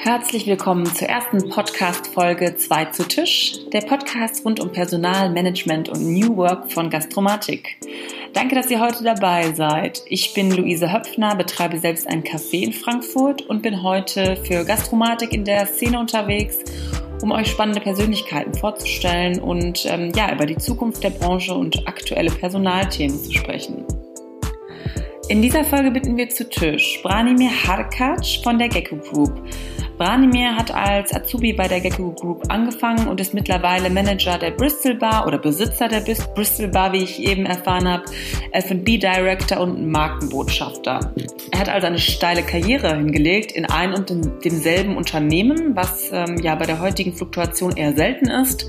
[0.00, 6.14] Herzlich willkommen zur ersten Podcast-Folge 2 zu Tisch, der Podcast rund um Personal, Management und
[6.14, 7.76] New Work von Gastromatik.
[8.32, 10.02] Danke, dass ihr heute dabei seid.
[10.06, 15.32] Ich bin Luise Höpfner, betreibe selbst ein Café in Frankfurt und bin heute für Gastromatik
[15.32, 16.58] in der Szene unterwegs,
[17.20, 22.30] um euch spannende Persönlichkeiten vorzustellen und ähm, ja, über die Zukunft der Branche und aktuelle
[22.30, 23.84] Personalthemen zu sprechen.
[25.28, 29.42] In dieser Folge bitten wir zu Tisch Branimir Harkac von der Gecko Group.
[29.98, 34.94] Branimir hat als Azubi bei der Gecko Group angefangen und ist mittlerweile Manager der Bristol
[34.94, 38.04] Bar oder Besitzer der Bristol Bar, wie ich eben erfahren habe,
[38.52, 41.12] F&B Director und Markenbotschafter.
[41.50, 44.12] Er hat also eine steile Karriere hingelegt in ein und
[44.44, 48.66] demselben Unternehmen, was ähm, ja bei der heutigen Fluktuation eher selten ist.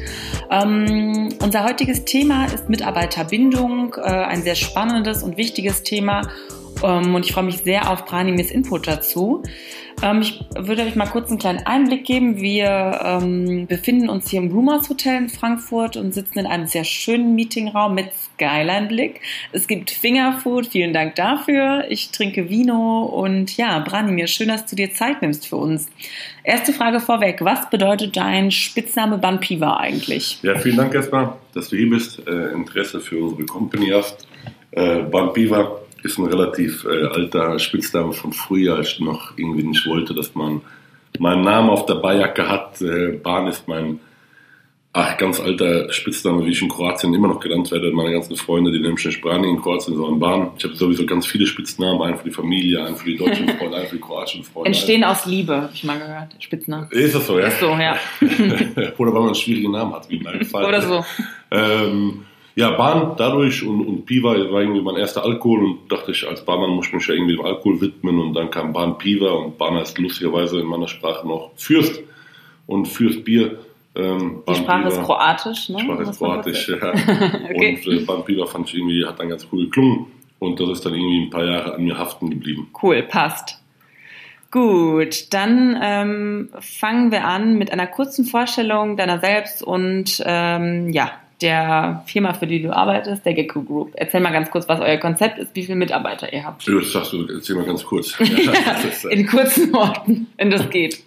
[0.49, 6.23] Ähm, unser heutiges Thema ist Mitarbeiterbindung, äh, ein sehr spannendes und wichtiges Thema
[6.81, 9.43] und ich freue mich sehr auf Branimirs Input dazu.
[10.01, 12.37] Ähm, ich würde euch mal kurz einen kleinen Einblick geben.
[12.39, 16.83] Wir ähm, befinden uns hier im Rumors Hotel in Frankfurt und sitzen in einem sehr
[16.83, 19.21] schönen Meetingraum mit Skyline-Blick.
[19.51, 21.85] Es gibt Fingerfood, vielen Dank dafür.
[21.89, 25.89] Ich trinke Vino und ja, Branimir, schön, dass du dir Zeit nimmst für uns.
[26.43, 30.39] Erste Frage vorweg, was bedeutet dein Spitzname Banpiva eigentlich?
[30.43, 34.27] Ja, vielen Dank erstmal, dass du hier bist, äh, Interesse für unsere Company hast.
[34.71, 39.85] Äh, Banpiva ist ein relativ äh, alter Spitzname von früher, als ich noch irgendwie nicht
[39.85, 40.61] wollte, dass man
[41.17, 42.81] meinen Namen auf der Bajacke hat.
[42.81, 43.99] Äh, Bahn ist mein
[44.93, 47.91] ach, ganz alter Spitzname, wie ich in Kroatien immer noch genannt werde.
[47.91, 50.51] Meine ganzen Freunde, die nehmen nicht Brani in Kroatien, sondern Bahn.
[50.57, 53.77] Ich habe sowieso ganz viele Spitznamen, einen für die Familie, einen für die deutschen Freunde,
[53.77, 54.67] einen für die kroatischen Freunde.
[54.67, 56.87] Entstehen aus Liebe, habe ich mal gehört, Spitznamen.
[56.91, 57.47] Ist das so, ja?
[57.47, 57.97] Ist so, ja.
[58.97, 60.65] Oder weil man einen schwierigen Namen hat, wie in meinem Fall.
[60.65, 61.05] Oder so.
[61.51, 66.27] Ähm, ja, Bahn dadurch und, und Piva war irgendwie mein erster Alkohol und dachte ich,
[66.27, 69.31] als Barmann muss ich mich ja irgendwie dem Alkohol widmen und dann kam Bahn Piva
[69.31, 72.01] und Bahn heißt lustigerweise in meiner Sprache noch Fürst
[72.67, 73.59] und Fürst Bier.
[73.95, 75.79] Ähm, Die Sprache Piva, ist kroatisch, ne?
[75.79, 76.75] Sprache ist kroatisch, ja.
[76.93, 77.79] okay.
[77.85, 80.07] Und äh, Bahn Piva fand ich irgendwie, hat dann ganz cool geklungen
[80.39, 82.69] und das ist dann irgendwie ein paar Jahre an mir haften geblieben.
[82.81, 83.61] Cool, passt.
[84.51, 91.11] Gut, dann ähm, fangen wir an mit einer kurzen Vorstellung deiner selbst und ähm, ja,
[91.41, 93.91] der Firma, für die du arbeitest, der Gecko Group.
[93.95, 96.67] Erzähl mal ganz kurz, was euer Konzept ist, wie viele Mitarbeiter ihr habt.
[96.67, 98.17] Das sagst du, erzähl mal ganz kurz.
[98.19, 101.03] Ja, in kurzen Worten, wenn das geht.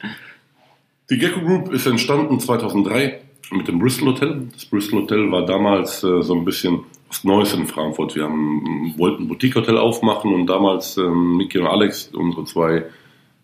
[1.11, 3.21] Die Gecko Group ist entstanden 2003
[3.53, 4.49] mit dem Bristol Hotel.
[4.53, 8.17] Das Bristol Hotel war damals äh, so ein bisschen was Neues in Frankfurt.
[8.17, 12.85] Wir haben, wollten ein Boutique-Hotel aufmachen und damals ähm, Miki und Alex, unsere zwei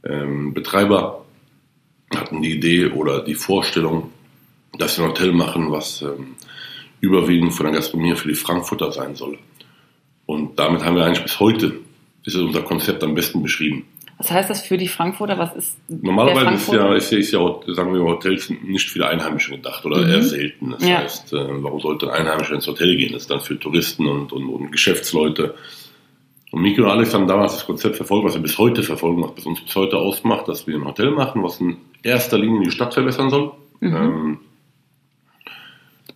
[0.05, 1.25] ähm, Betreiber,
[2.15, 4.11] hatten die Idee oder die Vorstellung,
[4.79, 6.37] dass wir ein Hotel machen, was ähm,
[7.01, 9.39] überwiegend von der Gastronomie für die Frankfurter sein soll.
[10.27, 11.73] Und damit haben wir eigentlich bis heute,
[12.25, 13.87] ist unser Konzept am besten beschrieben.
[14.19, 15.39] Was heißt das für die Frankfurter?
[15.39, 19.05] Was ist Normalerweise ist ja, ist ja, ist ja, sagen wir, Hotels nicht für die
[19.05, 20.11] Einheimischen gedacht oder mhm.
[20.11, 20.71] eher selten.
[20.73, 20.99] Das ja.
[20.99, 23.13] heißt, äh, warum sollte ein Einheimischer ins Hotel gehen?
[23.13, 25.55] Das ist dann für Touristen und, und, und Geschäftsleute.
[26.51, 29.47] Und Miki und Alex haben damals das Konzept verfolgt, was wir bis heute verfolgen, was
[29.47, 32.95] uns bis heute ausmacht, dass wir ein Hotel machen, was in erster Linie die Stadt
[32.95, 33.53] verbessern soll.
[33.81, 33.97] Mhm.
[33.97, 34.39] Ähm,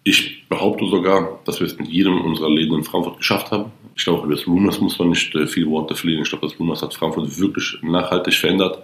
[0.05, 3.71] ich behaupte sogar, dass wir es mit jedem unserer Läden in Frankfurt geschafft haben.
[3.95, 6.23] Ich glaube, über das Lunas muss man nicht äh, viel Worte verlieren.
[6.23, 8.79] Ich glaube, das Lunas hat Frankfurt wirklich nachhaltig verändert.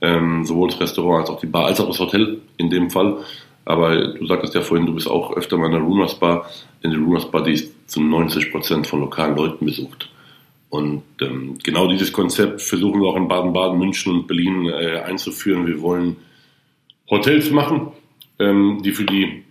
[0.00, 3.18] Ähm, sowohl das Restaurant als auch die Bar, als auch das Hotel in dem Fall.
[3.64, 6.48] Aber du sagtest ja vorhin, du bist auch öfter mal in der Lunas Bar.
[6.82, 10.10] In der Lunas Bar, die ist zu 90 Prozent von lokalen Leuten besucht.
[10.68, 15.66] Und ähm, genau dieses Konzept versuchen wir auch in Baden-Baden, München und Berlin äh, einzuführen.
[15.66, 16.16] Wir wollen
[17.08, 17.92] Hotels machen,
[18.38, 19.44] ähm, die für die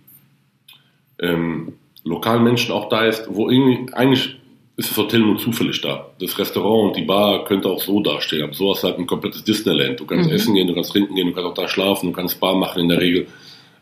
[1.24, 1.72] ähm,
[2.04, 4.36] lokalen Menschen auch da ist, wo irgendwie eigentlich
[4.76, 6.10] ist das Hotel nur zufällig da.
[6.20, 8.42] Das Restaurant und die Bar könnte auch so dastehen.
[8.42, 10.00] Aber so ist halt ein komplettes Disneyland.
[10.00, 10.34] Du kannst mhm.
[10.34, 12.82] essen gehen, du kannst trinken gehen, du kannst auch da schlafen, du kannst Bar machen
[12.82, 13.28] in der Regel.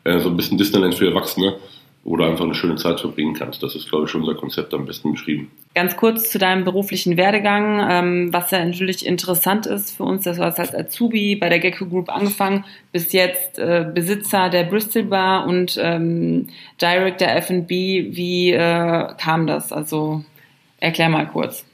[0.04, 1.56] Äh, so ein bisschen Disneyland für Erwachsene
[2.04, 3.62] du einfach eine schöne Zeit verbringen kannst.
[3.62, 5.50] Das ist, glaube ich, schon unser Konzept am besten beschrieben.
[5.74, 10.36] Ganz kurz zu deinem beruflichen Werdegang, ähm, was ja natürlich interessant ist für uns, dass
[10.36, 15.04] du hast als Azubi bei der Gecko Group angefangen, bis jetzt äh, Besitzer der Bristol
[15.04, 16.48] Bar und ähm,
[16.80, 18.08] Director F&B.
[18.10, 19.72] Wie äh, kam das?
[19.72, 20.24] Also
[20.78, 21.64] erklär mal kurz.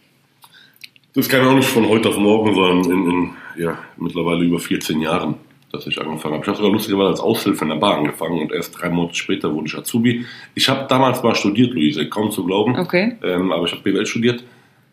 [1.14, 5.00] Das kam auch nicht von heute auf morgen, sondern in, in ja, mittlerweile über 14
[5.00, 5.36] Jahren
[5.72, 6.42] dass ich angefangen habe.
[6.42, 9.54] Ich habe sogar lustigerweise als Aushilfe in der Bar angefangen und erst drei Monate später
[9.54, 10.24] wurde ich Azubi.
[10.54, 12.76] Ich habe damals mal studiert, Luise, kaum zu glauben.
[12.76, 13.16] Okay.
[13.22, 14.44] Ähm, aber ich habe BWL studiert.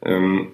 [0.03, 0.49] Ähm,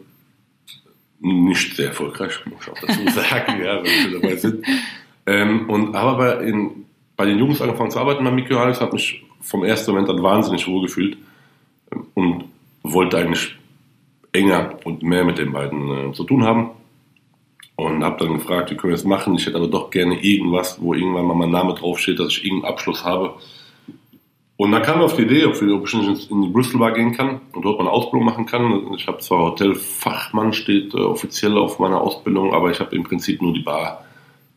[1.19, 4.65] nicht sehr erfolgreich, muss ich auch dazu sagen, ja, wenn wir dabei sind.
[5.25, 6.85] Ähm, und habe aber in,
[7.15, 10.23] bei den Jungs angefangen zu arbeiten bei Mikro Alex, habe mich vom ersten Moment an
[10.23, 11.17] wahnsinnig wohl gefühlt
[11.91, 12.45] ähm, und
[12.83, 13.55] wollte eigentlich
[14.33, 16.71] enger und mehr mit den beiden äh, zu tun haben.
[17.81, 19.33] Und habe dann gefragt, wie können wir das machen?
[19.33, 22.73] Ich hätte aber doch gerne irgendwas, wo irgendwann mal mein Name draufsteht, dass ich irgendeinen
[22.73, 23.33] Abschluss habe.
[24.55, 26.91] Und dann kam wir auf die Idee, ob, wir, ich nicht in die Bristol Bar
[26.91, 28.93] gehen kann und dort meine Ausbildung machen kann.
[28.95, 33.41] Ich habe zwar Hotelfachmann, steht äh, offiziell auf meiner Ausbildung, aber ich habe im Prinzip
[33.41, 34.05] nur die Bar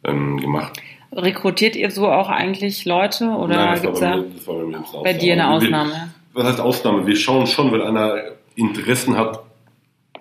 [0.04, 0.78] ähm, gemacht.
[1.10, 4.46] Rekrutiert ihr so auch eigentlich Leute oder Nein, das gibt's war da bei, mir, das
[4.46, 6.14] war bei, mir eine bei dir eine Wir- Ausnahme?
[6.34, 7.06] Was heißt Ausnahme?
[7.06, 8.16] Wir schauen schon, wenn einer
[8.56, 9.43] Interessen hat,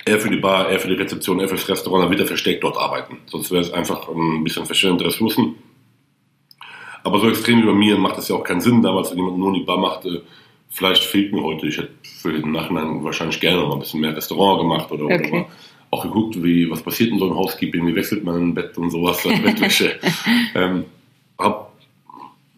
[0.06, 2.64] er für die Bar, er für die Rezeption, er fürs Restaurant, dann wird er versteckt
[2.64, 3.20] dort arbeiten.
[3.28, 5.56] Sonst wäre es einfach ein bisschen verschwendete Ressourcen.
[7.04, 9.38] Aber so extrem wie bei mir macht es ja auch keinen Sinn, damals, wenn jemand
[9.38, 10.24] nur die Bar machte.
[10.70, 14.02] Vielleicht fehlt mir heute, ich hätte für den Nachhinein wahrscheinlich gerne noch mal ein bisschen
[14.02, 15.32] mehr Restaurant gemacht oder, oder Okay.
[15.32, 15.46] mal
[15.92, 18.90] auch geguckt, wie, was passiert in so einem Housekeeping, wie wechselt man ein Bett und
[18.90, 20.00] sowas, Bettwäsche.
[20.56, 20.86] ähm,
[21.38, 21.74] hab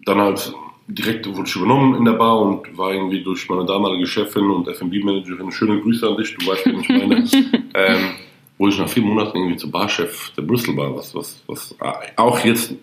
[0.06, 0.54] dann halt
[0.88, 4.68] direkt wurde ich übernommen in der Bar und war irgendwie durch meine damalige Chefin und
[4.68, 7.16] F&B-Managerin, schöne Grüße an dich, du weißt, wen ich meine,
[7.74, 8.12] ähm,
[8.58, 11.76] wurde ich nach vier Monaten irgendwie zu Barchef der Bristol Bar, was, was, was
[12.16, 12.74] auch jetzt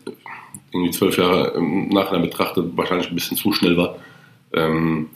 [0.73, 3.97] irgendwie zwölf Jahre im Nachhinein betrachtet wahrscheinlich ein bisschen zu schnell war,
[4.53, 5.09] ähm,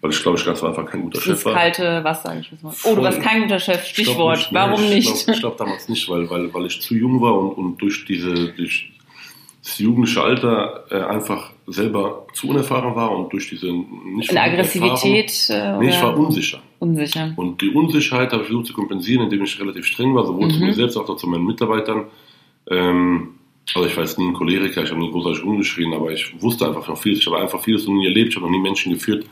[0.00, 1.52] weil ich glaube, ich ganz einfach kein guter Das Chef war.
[1.54, 2.40] kalte Wasser.
[2.40, 2.72] Ich weiß mal.
[2.84, 3.84] Oh, du warst kein guter Chef.
[3.84, 4.38] Stichwort.
[4.38, 5.24] nicht, Warum ich nicht?
[5.24, 8.06] Glaub, ich glaube damals nicht, weil, weil, weil ich zu jung war und, und durch
[8.06, 8.92] diese durch
[9.62, 15.48] das jugendliche Alter äh, einfach selber zu unerfahren war und durch diese nicht Eine Aggressivität
[15.50, 16.60] äh, nee, ich war unsicher.
[16.78, 17.32] unsicher.
[17.36, 20.58] Und die Unsicherheit habe ich versucht zu kompensieren, indem ich relativ streng war, sowohl zu
[20.58, 20.66] Mhm.
[20.66, 22.06] mir selbst als auch zu meinen Mitarbeitern.
[22.70, 23.34] Ähm,
[23.74, 26.66] also ich war jetzt nie ein Choleriker, ich habe nie großartig rumgeschrien, aber ich wusste
[26.66, 27.20] einfach noch vieles.
[27.20, 29.26] Ich habe einfach vieles noch nie erlebt, ich habe noch nie Menschen geführt.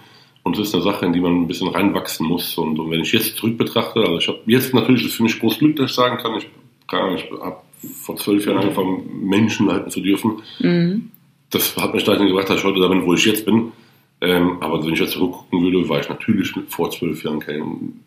[0.44, 2.56] Und es ist eine Sache, in die man ein bisschen reinwachsen muss.
[2.56, 5.22] Und, und wenn ich jetzt zurück betrachte, also ich habe jetzt natürlich das ist für
[5.24, 7.56] mich groß Glück, dass ich sagen kann, ich, ich habe
[8.02, 10.42] vor zwölf Jahren angefangen, Menschen leiten zu dürfen.
[10.60, 11.10] Mhm.
[11.50, 13.72] Das hat mich dahin gebracht, dass ich heute da bin, wo ich jetzt bin.
[14.20, 18.00] Ähm, aber wenn ich jetzt zurückgucken würde, war ich natürlich vor zwölf Jahren kein,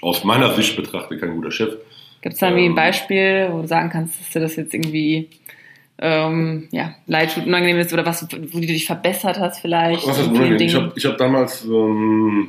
[0.00, 1.74] aus meiner Sicht betrachtet, kein guter Chef.
[2.22, 2.76] Gibt es da irgendwie ein Ähm.
[2.76, 5.28] Beispiel, wo du sagen kannst, dass du das jetzt irgendwie
[5.98, 10.06] ähm, ja, leid tut, unangenehm ist oder was, wo du dich verbessert hast vielleicht?
[10.06, 10.60] Was unangenehm?
[10.60, 12.48] Ich habe hab damals, ähm,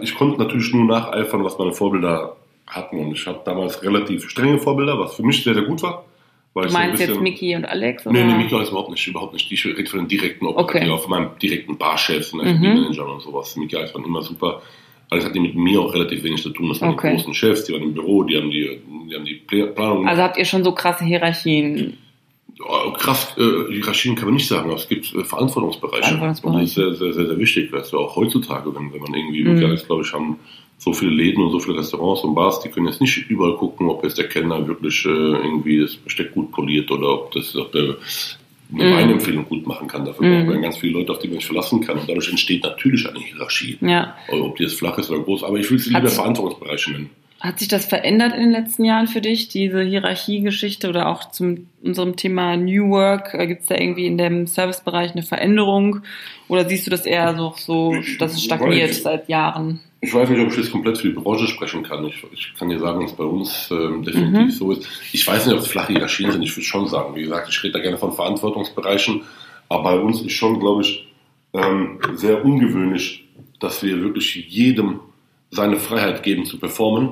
[0.00, 2.36] ich konnte natürlich nur nacheifern, was meine Vorbilder
[2.70, 2.98] hatten.
[2.98, 6.04] Und ich habe damals relativ strenge Vorbilder, was für mich sehr, sehr gut war.
[6.52, 8.04] Weil Du ich so meinst jetzt bisschen- Miki und Alex?
[8.06, 8.24] Nee, oder?
[8.24, 9.52] nee, Mika ist überhaupt nicht, überhaupt nicht.
[9.52, 11.00] Ich rede von den direkten Operativen, Okay.
[11.02, 12.46] von meinem direkten Barchefs und Mhm.
[12.56, 13.54] FB-Managern und sowas.
[13.56, 14.60] Mika ist waren immer super.
[15.10, 16.68] Alles hat die mit mir auch relativ wenig zu tun.
[16.68, 17.10] Das waren Okay.
[17.10, 20.08] die großen Chefs, die waren im Büro, die haben die, die, haben die Pla- Planung.
[20.08, 21.98] Also habt ihr schon so krasse Hierarchien?
[22.98, 26.02] Krass, äh, Hierarchien kann man nicht sagen, aber es gibt äh, Verantwortungsbereiche.
[26.02, 26.56] Verantwortungsbereiche.
[26.58, 27.70] Und das ist sehr, sehr, sehr, sehr wichtig.
[27.70, 29.54] Das ist ja auch heutzutage, wenn, wenn man irgendwie, Mhm.
[29.54, 29.76] mhm.
[29.86, 30.38] glaube ich, haben
[30.82, 33.88] so viele Läden und so viele Restaurants und Bars, die können jetzt nicht überall gucken,
[33.88, 37.70] ob jetzt der Kellner wirklich äh, irgendwie das Besteck gut poliert oder ob das ob
[37.72, 37.96] der
[38.72, 38.94] eine Mhm.
[38.94, 40.04] Weinempfehlung gut machen kann.
[40.04, 40.36] Dafür Mhm.
[40.38, 41.98] braucht man ganz viele Leute, auf die man sich verlassen kann.
[41.98, 43.76] Und dadurch entsteht natürlich eine Hierarchie.
[43.82, 44.14] Ja.
[44.30, 45.44] Ob die jetzt flach ist oder groß.
[45.44, 47.10] Aber ich will sie lieber Verantwortungsbereiche nennen.
[47.40, 51.66] Hat sich das verändert in den letzten Jahren für dich, diese Hierarchiegeschichte oder auch zum
[51.82, 53.32] unserem Thema New Work?
[53.48, 56.02] Gibt es da irgendwie in dem Servicebereich eine Veränderung?
[56.48, 59.80] Oder siehst du das eher so, dass es stagniert seit Jahren?
[60.02, 62.04] Ich weiß nicht, ob ich jetzt komplett für die Branche sprechen kann.
[62.06, 64.50] Ich, ich kann dir sagen, dass es bei uns ähm, definitiv Mhm.
[64.50, 64.88] so ist.
[65.12, 66.42] Ich weiß nicht, ob es flache Hierarchien sind.
[66.42, 69.22] Ich würde schon sagen, wie gesagt, ich rede da gerne von Verantwortungsbereichen.
[69.68, 71.06] Aber bei uns ist schon, glaube ich,
[71.52, 73.24] ähm, sehr ungewöhnlich,
[73.58, 75.00] dass wir wirklich jedem
[75.50, 77.10] seine Freiheit geben zu performen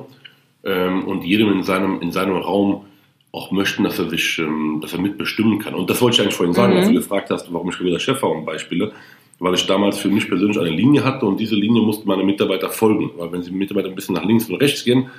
[0.63, 2.85] ähm, und jedem in seinem, in seinem Raum
[3.31, 5.75] auch möchten, dass er sich, ähm, dass er mitbestimmen kann.
[5.75, 6.79] Und das wollte ich eigentlich vorhin sagen, Mhm.
[6.79, 8.93] als du gefragt hast, warum ich wieder Chef war und Beispiele,
[9.39, 12.69] weil ich damals für mich persönlich eine Linie hatte und diese Linie mussten meine Mitarbeiter
[12.69, 13.11] folgen.
[13.17, 15.09] Weil wenn sie Mitarbeiter ein bisschen nach links und rechts gehen,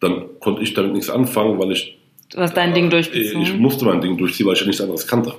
[0.00, 1.98] dann konnte ich damit nichts anfangen, weil ich
[2.30, 3.42] Du hast dein Ding äh, durchgezogen.
[3.42, 5.34] Ich musste mein Ding durchziehen, weil ich ja nichts anderes kannte,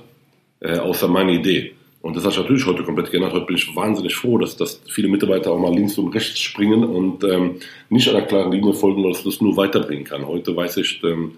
[0.60, 1.72] äh, außer meine Idee.
[2.02, 3.32] Und das hat sich natürlich heute komplett geändert.
[3.32, 6.82] Heute bin ich wahnsinnig froh, dass, dass viele Mitarbeiter auch mal links und rechts springen
[6.82, 7.56] und ähm,
[7.90, 10.26] nicht einer klaren Linie folgen, weil es das nur weiterbringen kann.
[10.26, 11.36] Heute weiß ich ähm,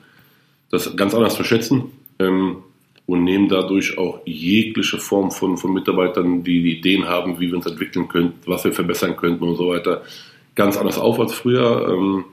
[0.71, 2.59] das ganz anders zu schätzen ähm,
[3.13, 7.57] und nehme dadurch auch jegliche Form von, von Mitarbeitern, die, die Ideen haben, wie wir
[7.59, 10.01] uns entwickeln könnten, was wir verbessern könnten und so weiter,
[10.55, 11.91] ganz anders auf als früher.
[11.91, 12.25] Ähm,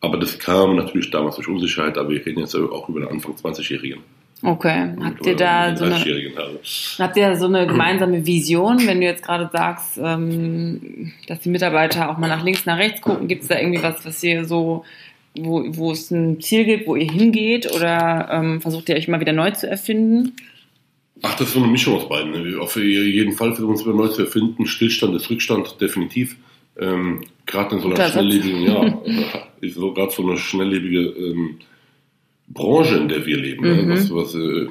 [0.00, 3.34] aber das kam natürlich damals durch Unsicherheit, aber wir reden jetzt auch über den Anfang
[3.34, 4.02] 20-Jährigen.
[4.40, 4.94] Okay.
[5.02, 6.32] Habt ihr da so eine, 30-Jährigen.
[6.98, 11.48] Habt ihr da so eine gemeinsame Vision, wenn du jetzt gerade sagst, ähm, dass die
[11.48, 13.26] Mitarbeiter auch mal nach links, nach rechts gucken?
[13.26, 14.84] Gibt es da irgendwie was, was ihr so,
[15.36, 17.72] wo, wo es ein Ziel gibt, wo ihr hingeht?
[17.74, 20.32] Oder ähm, versucht ihr euch mal wieder neu zu erfinden?
[21.22, 22.32] Ach, das ist so eine Mischung aus beiden.
[22.32, 22.58] ne?
[22.60, 24.66] Auf jeden Fall versuchen wir uns wieder neu zu erfinden.
[24.66, 26.36] Stillstand ist Rückstand, definitiv.
[26.78, 28.12] Ähm, gerade in so einer Satz.
[28.12, 29.02] schnelllebigen, ja,
[29.60, 31.58] ist so gerade so eine schnelllebige ähm,
[32.48, 33.62] Branche, in der wir leben.
[33.62, 33.88] Mhm.
[33.88, 33.94] Ne?
[33.94, 34.68] Was, was, äh,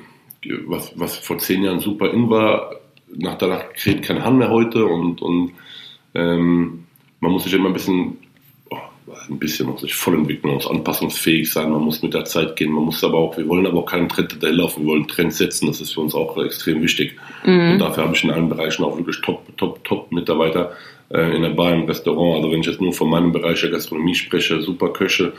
[0.68, 2.76] was, was vor zehn Jahren super in war,
[3.16, 5.54] nach danach kräht kein Hahn mehr heute und, und
[6.14, 6.86] ähm,
[7.20, 8.18] man muss sich immer ein bisschen
[9.30, 12.56] ein bisschen noch sich voll entwickeln, man muss anpassungsfähig sein, man muss mit der Zeit
[12.56, 15.38] gehen, man muss aber auch, wir wollen aber auch keinen Trend hinterherlaufen, wir wollen Trends
[15.38, 17.16] setzen, das ist für uns auch extrem wichtig.
[17.46, 17.72] Mhm.
[17.72, 20.74] Und dafür habe ich in allen Bereichen auch wirklich top, top, top Mitarbeiter
[21.10, 22.38] äh, in der Bar, im Restaurant.
[22.38, 25.34] Also wenn ich jetzt nur von meinem Bereich der Gastronomie spreche, super Köche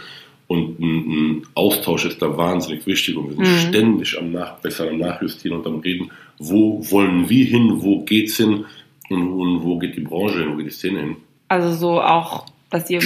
[0.47, 3.69] und ein, ein Austausch ist da wahnsinnig wichtig und wir sind mhm.
[3.69, 8.65] ständig am Nachbessern, am Nachjustieren und am Reden, wo wollen wir hin, wo geht's hin
[9.09, 11.17] und, und wo geht die Branche hin, wo geht die Szene hin.
[11.49, 13.01] Also so auch, dass ihr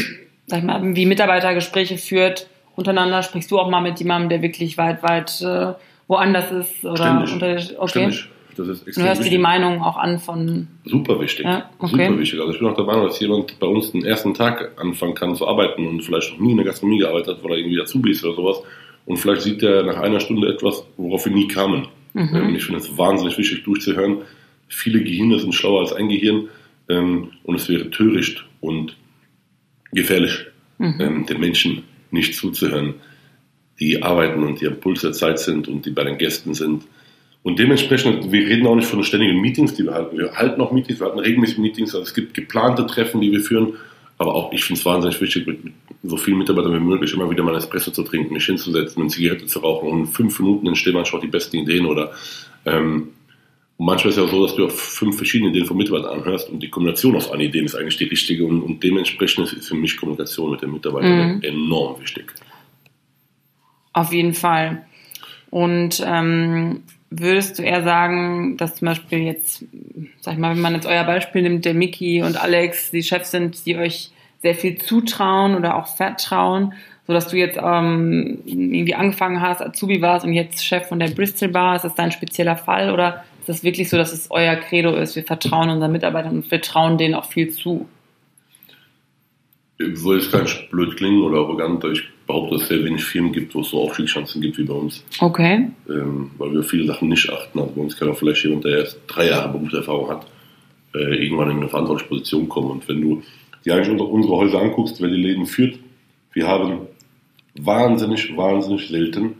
[0.48, 3.22] sag ich mal, wie Mitarbeitergespräche führt untereinander?
[3.22, 5.74] Sprichst du auch mal mit jemandem, der wirklich weit, weit äh,
[6.08, 6.84] woanders ist?
[6.84, 7.78] Oder Ständig.
[7.78, 7.88] Okay.
[7.88, 8.28] Ständig.
[8.56, 10.66] Das ist extrem du hörst dir die Meinung auch an von.
[10.84, 11.46] Super wichtig.
[11.46, 12.06] Ja, okay.
[12.06, 12.40] Super wichtig.
[12.40, 15.36] Also ich bin auch der Meinung, dass jemand bei uns den ersten Tag anfangen kann
[15.36, 18.34] zu arbeiten und vielleicht noch nie in der Gastronomie gearbeitet hat oder irgendwie Azubis oder
[18.34, 18.62] sowas.
[19.06, 21.86] Und vielleicht sieht er nach einer Stunde etwas, worauf wir nie kamen.
[22.14, 22.34] Mhm.
[22.34, 24.18] Und ich finde es wahnsinnig wichtig durchzuhören.
[24.66, 26.48] Viele Gehirne sind schlauer als ein Gehirn.
[26.88, 28.96] Ähm, und es wäre töricht und
[29.92, 30.46] gefährlich,
[30.78, 31.00] mhm.
[31.00, 32.94] ähm, den Menschen nicht zuzuhören,
[33.80, 36.84] die arbeiten und die am Puls der Zeit sind und die bei den Gästen sind.
[37.42, 40.18] Und dementsprechend, wir reden auch nicht von ständigen Meetings, die wir halten.
[40.18, 43.40] Wir halten auch Meetings, wir halten regelmäßig Meetings, also es gibt geplante Treffen, die wir
[43.40, 43.74] führen.
[44.18, 47.30] Aber auch ich finde es wahnsinnig wichtig, mit, mit, so vielen Mitarbeitern wie möglich immer
[47.30, 50.66] wieder mal Espresso zu trinken, mich hinzusetzen, eine Zigarette zu rauchen und in fünf Minuten
[50.66, 52.12] entstehen manchmal auch die besten Ideen oder
[52.66, 53.10] ähm,
[53.78, 56.50] und manchmal ist es ja so, dass du auf fünf verschiedene Ideen von Mitarbeitern anhörst
[56.50, 59.76] und die Kombination aus allen Ideen ist eigentlich die richtige und, und dementsprechend ist für
[59.76, 61.42] mich Kommunikation mit den Mitarbeitern mhm.
[61.42, 62.34] enorm wichtig.
[63.92, 64.84] Auf jeden Fall.
[65.50, 69.64] Und ähm, würdest du eher sagen, dass zum Beispiel jetzt,
[70.20, 73.30] sag ich mal, wenn man jetzt euer Beispiel nimmt, der Miki und Alex, die Chefs
[73.30, 74.10] sind, die euch
[74.42, 76.74] sehr viel zutrauen oder auch vertrauen,
[77.06, 81.08] so dass du jetzt ähm, irgendwie angefangen hast, Azubi warst und jetzt Chef von der
[81.08, 84.94] Bristol Bar, ist das dein spezieller Fall oder das wirklich so, dass es euer Credo
[84.94, 85.16] ist?
[85.16, 87.88] Wir vertrauen unseren Mitarbeitern und wir trauen denen auch viel zu.
[89.94, 93.32] Soll es gar nicht blöd klingen oder arrogant, ich behaupte, dass es sehr wenig Firmen
[93.32, 95.04] gibt, wo es so Aufstiegschancen gibt wie bei uns.
[95.20, 95.70] Okay.
[95.88, 97.58] Ähm, weil wir viele Sachen nicht achten.
[97.58, 100.26] Also bei uns kann auch vielleicht jemand, der erst drei Jahre Berufserfahrung hat,
[100.94, 102.70] äh, irgendwann in eine verantwortliche Position kommen.
[102.72, 103.22] Und wenn du
[103.64, 105.78] dir eigentlich unsere, unsere Häuser anguckst, wer die Läden führt,
[106.32, 106.80] wir haben
[107.54, 109.34] wahnsinnig, wahnsinnig selten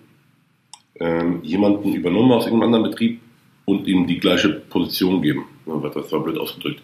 [1.00, 3.21] ähm, jemanden übernommen aus irgendeinem anderen Betrieb,
[3.68, 5.44] und ihm die gleiche Position geben.
[5.66, 6.82] Das war blöd ausgedrückt.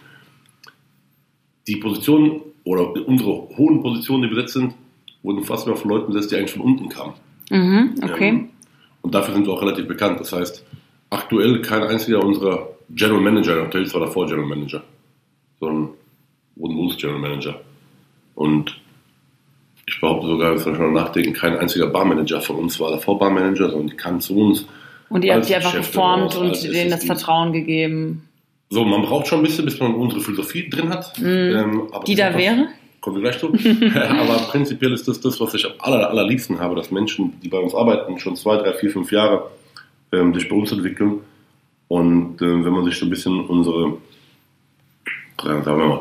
[1.66, 4.74] Die Positionen oder unsere hohen Positionen, die besetzt sind,
[5.22, 7.14] wurden fast mehr von Leuten besetzt, die eigentlich von unten kamen.
[7.50, 8.28] Mhm, okay.
[8.28, 8.48] Ähm,
[9.00, 10.20] und dafür sind wir auch relativ bekannt.
[10.20, 10.62] Das heißt,
[11.08, 14.82] aktuell kein einziger unserer General Manager, Hotels war davor General Manager,
[15.60, 15.88] sondern
[16.56, 17.62] wurden uns General Manager.
[18.34, 18.78] Und
[19.86, 23.70] ich behaupte sogar, wenn wir schon nachdenken, kein einziger Barmanager von uns war davor Barmanager,
[23.70, 24.66] sondern die kamen zu uns
[25.08, 28.28] und ihr habt die einfach geformt und denen das Vertrauen gegeben.
[28.70, 31.18] So, man braucht schon ein bisschen, bis man unsere Philosophie drin hat.
[31.20, 32.68] Mm, ähm, die da wäre?
[33.00, 33.49] Kommen wir gleich zu.
[33.94, 37.58] aber prinzipiell ist das das, was ich am aller, allerliebsten habe, dass Menschen, die bei
[37.58, 39.50] uns arbeiten, schon zwei, drei, vier, fünf Jahre
[40.12, 41.20] ähm, sich bei uns entwickeln.
[41.88, 43.99] Und äh, wenn man sich so ein bisschen unsere,
[45.40, 46.00] sagen wir mal,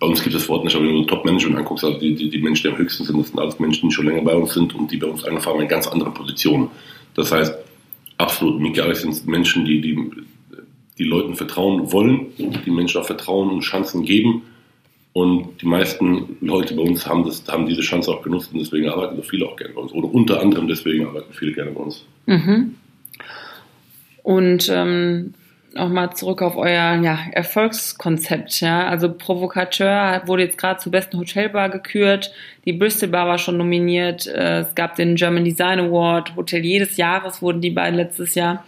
[0.00, 2.30] bei uns gibt es das Wort nicht, aber wenn du Top-Management anguckst, also die, die,
[2.30, 4.54] die Menschen, die am höchsten sind, das sind alles Menschen, die schon länger bei uns
[4.54, 6.70] sind und die bei uns angefangen haben in ganz anderen Positionen.
[7.14, 7.54] Das heißt,
[8.18, 8.60] absolut.
[8.60, 9.96] Miguel sind Menschen, die, die
[10.98, 14.42] die Leuten vertrauen wollen, die Menschen auch Vertrauen und Chancen geben.
[15.12, 18.88] Und die meisten Leute bei uns haben, das, haben diese Chance auch genutzt und deswegen
[18.88, 19.92] arbeiten so viele auch gerne bei uns.
[19.92, 22.04] Oder unter anderem deswegen arbeiten viele gerne bei uns.
[22.26, 22.74] Mhm.
[24.24, 25.34] Und ähm,
[25.74, 28.60] nochmal zurück auf euer ja, Erfolgskonzept.
[28.60, 28.86] Ja?
[28.86, 32.32] Also Provocateur wurde jetzt gerade zur besten Hotelbar gekürt.
[32.64, 34.26] Die Bristol Bar war schon nominiert.
[34.26, 36.36] Äh, es gab den German Design Award.
[36.36, 38.64] Hotelier des Jahres wurden die beiden letztes Jahr.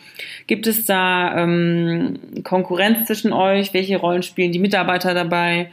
[0.46, 3.72] Gibt es da ähm, Konkurrenz zwischen euch?
[3.72, 5.70] Welche Rollen spielen die Mitarbeiter dabei?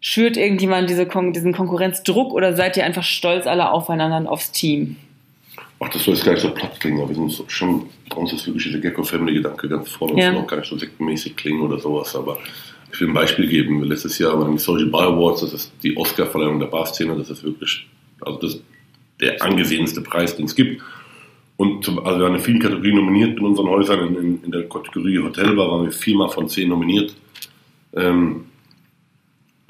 [0.00, 4.50] Schürt irgendjemand diese Kon diesen Konkurrenzdruck oder seid ihr einfach stolz alle aufeinander und aufs
[4.50, 4.96] Team?
[5.82, 8.32] Ach, das soll jetzt gar nicht so platt klingen, aber wir sind schon, bei uns
[8.32, 10.38] ist wirklich dieser Gecko-Family-Gedanke ganz vorne und ja.
[10.38, 12.38] auch gar nicht so sektenmäßig klingen oder sowas, aber
[12.92, 13.82] ich will ein Beispiel geben.
[13.84, 17.42] Letztes Jahr waren die Social Bar Awards, das ist die Oscar-Verleihung der Barszene, das ist
[17.42, 17.86] wirklich,
[18.20, 18.60] also das
[19.20, 20.82] der angesehenste Preis, den es gibt.
[21.56, 24.08] Und zum, also wir waren in vielen Kategorien nominiert in unseren Häusern.
[24.08, 27.14] In, in, in der Kategorie Hotelbar waren wir viermal von zehn nominiert.
[27.94, 28.46] Ähm,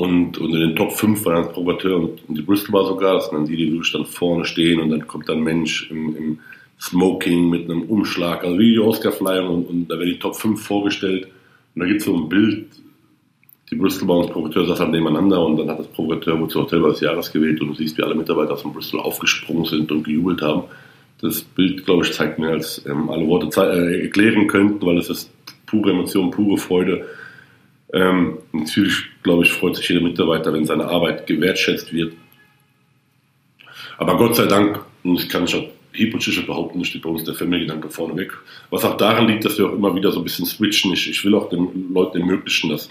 [0.01, 3.15] und unter den Top 5 waren das Provateur und, und die Bristol Bar sogar.
[3.17, 5.91] Das sind dann die, die wirklich dann vorne stehen und dann kommt dann ein Mensch
[5.91, 6.39] im, im
[6.81, 10.59] Smoking mit einem Umschlag, also wie die Oscar-Verleihung und, und, da werden die Top 5
[10.59, 11.29] vorgestellt.
[11.75, 12.67] Und da gibt es so ein Bild,
[13.71, 16.63] die Bristol Bar und das Provokateur saßen nebeneinander und dann hat das Provokateur wohl zur
[16.63, 20.03] Hotelbar des Jahres gewählt und du siehst, wie alle Mitarbeiter von Bristol aufgesprungen sind und
[20.03, 20.63] gejubelt haben.
[21.21, 25.11] Das Bild, glaube ich, zeigt mehr, als ähm, alle Worte äh, erklären könnten, weil es
[25.11, 25.31] ist
[25.67, 27.05] pure Emotion, pure Freude
[27.93, 32.15] ähm, natürlich, glaube ich, freut sich jeder Mitarbeiter, wenn seine Arbeit gewertschätzt wird
[33.99, 37.91] Aber Gott sei Dank, und ich kann schon hypothetisch behaupten, steht bei uns der Family-Gedanke
[37.91, 38.33] vorneweg.
[38.71, 40.93] Was auch daran liegt, dass wir auch immer wieder so ein bisschen switchen.
[40.93, 42.91] Ich, ich will auch den Leuten ermöglichen, dass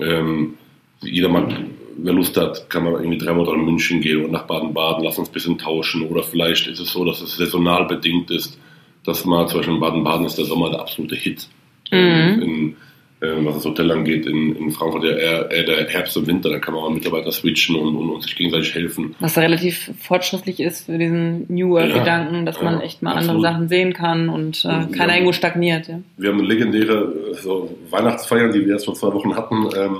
[0.00, 0.54] ähm,
[1.02, 1.66] jeder mal,
[1.96, 5.18] wer Lust hat, kann man irgendwie drei Monate nach München gehen und nach Baden-Baden, lass
[5.18, 6.02] uns ein bisschen tauschen.
[6.02, 8.58] Oder vielleicht ist es so, dass es saisonal bedingt ist,
[9.04, 11.48] dass man zum Beispiel in Baden-Baden ist der Sommer der absolute Hit.
[11.90, 12.42] Mhm.
[12.42, 12.76] In,
[13.20, 16.50] äh, was das Hotel angeht, in, in Frankfurt ja eher, eher der Herbst und Winter,
[16.50, 19.16] da kann man mal Mitarbeiter switchen und, und, und sich gegenseitig helfen.
[19.18, 23.36] Was relativ fortschrittlich ist für diesen New Work-Gedanken, ja, dass man ja, echt mal absolut.
[23.36, 25.88] andere Sachen sehen kann und äh, keiner irgendwo stagniert.
[25.88, 26.00] Ja.
[26.16, 29.68] Wir haben legendäre so Weihnachtsfeier, die wir erst vor zwei Wochen hatten.
[29.76, 29.96] Ähm,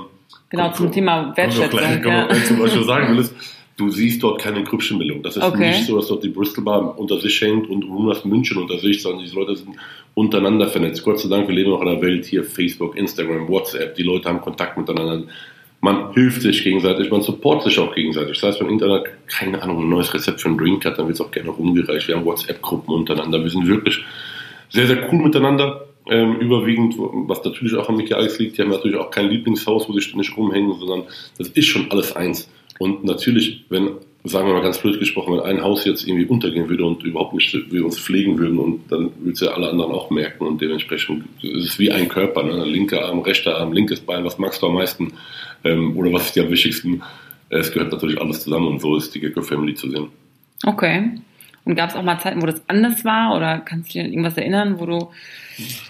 [0.49, 1.79] genau, zum Thema Wertschätzung.
[1.79, 2.29] Gleich, ja.
[2.45, 3.35] Zum Beispiel sagen will, ist,
[3.79, 5.23] du siehst dort keine Grüppchenbildung.
[5.23, 5.69] Das ist okay.
[5.69, 9.01] nicht so, dass dort die Bristol Bar unter sich hängt und Runas München unter sich,
[9.01, 9.75] sondern diese Leute sind
[10.13, 11.03] untereinander vernetzt.
[11.03, 14.27] Gott sei Dank, wir leben noch in einer Welt hier, Facebook, Instagram, WhatsApp, die Leute
[14.27, 15.23] haben Kontakt miteinander.
[15.81, 18.37] Man hilft sich gegenseitig, man supportet sich auch gegenseitig.
[18.41, 21.15] Das heißt, wenn Internet, keine Ahnung, ein neues Rezept für einen Drink hat, dann wird
[21.15, 22.09] es auch gerne rumgereicht.
[22.09, 23.41] Wir haben WhatsApp-Gruppen untereinander.
[23.41, 24.03] Wir sind wirklich
[24.69, 25.85] sehr, sehr cool miteinander.
[26.09, 29.93] Ähm, überwiegend, was natürlich auch an Alex liegt, die haben natürlich auch kein Lieblingshaus, wo
[29.93, 31.03] sie ständig rumhängen, sondern
[31.37, 32.49] das ist schon alles eins.
[32.79, 33.91] Und natürlich, wenn
[34.23, 37.33] sagen wir mal ganz blöd gesprochen, wenn ein Haus jetzt irgendwie untergehen würde und überhaupt
[37.33, 40.61] nicht wir uns pflegen würden und dann würde es ja alle anderen auch merken und
[40.61, 42.65] dementsprechend ist es wie ein Körper, ne?
[42.65, 45.13] linker Arm, rechter Arm, linkes Bein, was magst du am meisten
[45.63, 47.01] ähm, oder was ist dir am wichtigsten?
[47.49, 50.07] Es gehört natürlich alles zusammen und so ist die Gecko Family zu sehen.
[50.65, 51.11] Okay.
[51.65, 54.11] Und gab es auch mal Zeiten, wo das anders war oder kannst du dir an
[54.11, 55.11] irgendwas erinnern, wo du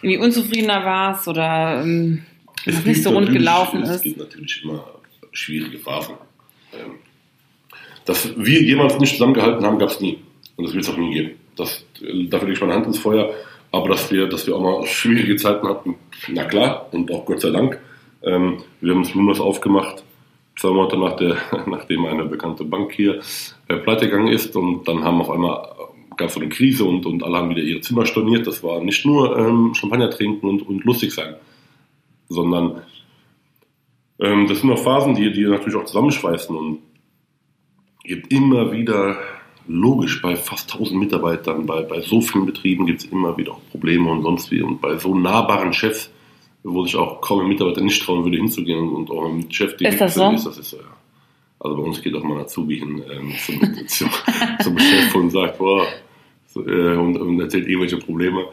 [0.02, 2.24] irgendwie unzufriedener warst oder ähm,
[2.66, 3.90] es nicht so rund gelaufen ist?
[3.90, 4.86] Es gibt natürlich immer
[5.32, 6.16] schwierige Phasen.
[6.74, 7.00] Ähm,
[8.06, 10.20] dass wir jemals nicht zusammengehalten haben, gab es nie.
[10.56, 11.32] Und das wird es auch nie geben.
[11.56, 13.34] Das, dafür lege ich meine Hand ins Feuer.
[13.72, 15.96] Aber dass wir, dass wir auch mal schwierige Zeiten hatten,
[16.28, 17.80] na klar, und auch Gott sei Dank.
[18.24, 20.04] Ähm, wir haben uns Lunas aufgemacht,
[20.58, 23.20] zwei Monate nach der, nachdem eine bekannte Bank hier
[23.68, 24.56] äh, pleite gegangen ist.
[24.56, 25.70] Und dann haben auf einmal
[26.18, 28.46] gab es so eine Krise und, und alle haben wieder ihre Zimmer storniert.
[28.46, 31.36] Das war nicht nur ähm, Champagner trinken und, und lustig sein,
[32.28, 32.82] sondern
[34.20, 36.56] ähm, das sind auch Phasen, die, die natürlich auch zusammenschweißen.
[36.56, 36.80] Und
[38.04, 39.18] gibt immer wieder,
[39.68, 43.62] logisch, bei fast 1000 Mitarbeitern, bei, bei so vielen Betrieben gibt es immer wieder auch
[43.72, 44.62] Probleme und sonst wie.
[44.62, 46.12] Und bei so nahbaren Chefs,
[46.64, 49.86] wo sich auch kaum ein Mitarbeiter nicht trauen würde, hinzugehen und auch ein Chef, die
[49.86, 50.32] ist das so?
[50.32, 50.84] Ist, das ist so, ja.
[51.62, 54.10] Also bei uns geht auch mal ein Azubi hin ähm, zum, zum,
[54.62, 55.86] zum, Chef und sagt, boah,
[56.48, 58.46] so, äh, und, und, erzählt irgendwelche Probleme.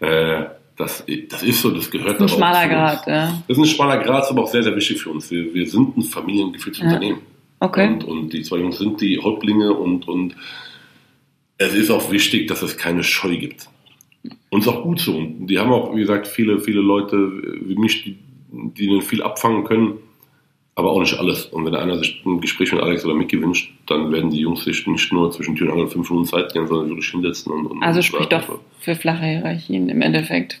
[0.00, 0.44] Äh,
[0.76, 3.42] das, das ist so, das gehört Das ist ein schmaler Grad, ja.
[3.46, 5.30] Das ist ein schmaler Grad, ist aber auch sehr, sehr wichtig für uns.
[5.30, 6.86] Wir, wir sind ein familiengeführtes ja.
[6.88, 7.20] Unternehmen.
[7.60, 7.86] Okay.
[7.86, 10.34] Und, und die zwei Jungs sind die Häuptlinge und, und
[11.58, 13.68] es ist auch wichtig, dass es keine Scheu gibt.
[14.50, 15.16] Und es ist auch gut so.
[15.16, 17.16] Und die haben auch, wie gesagt, viele, viele Leute
[17.62, 18.18] wie mich, die,
[18.50, 19.98] die viel abfangen können,
[20.74, 21.46] aber auch nicht alles.
[21.46, 24.64] Und wenn einer sich ein Gespräch mit Alex oder Mickey wünscht, dann werden die Jungs
[24.64, 27.52] sich nicht nur zwischen Tür und Angel fünf Minuten Zeit gehen, sondern wirklich hinsetzen.
[27.52, 30.60] Und, und also spricht doch für flache Hierarchien im Endeffekt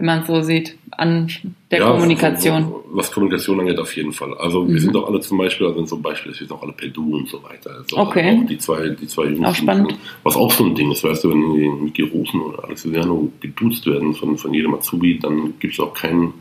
[0.00, 1.28] wenn man es so sieht, an
[1.70, 2.74] der ja, Kommunikation.
[2.86, 4.32] Was Kommunikation angeht, auf jeden Fall.
[4.38, 4.72] Also mhm.
[4.72, 7.16] wir sind auch alle zum Beispiel, also zum Beispiel, wir sind auch alle per Du
[7.16, 7.70] und so weiter.
[7.76, 8.40] Also okay.
[8.42, 9.46] Auch die zwei, die zwei Jungs.
[9.46, 9.94] Auch spannend.
[10.22, 14.14] Was auch so ein Ding ist, weißt du, wenn Miki Rosen oder Alexandriano geduzt werden
[14.14, 16.32] von, von jedem Azubi, dann gibt es auch keinen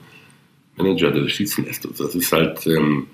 [0.78, 1.86] Manager, der sich schießen lässt.
[1.86, 3.08] Also das ist halt, ähm,